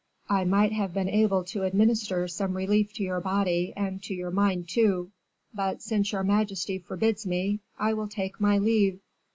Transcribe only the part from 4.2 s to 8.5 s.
mind, too; but since your majesty forbids me, I will take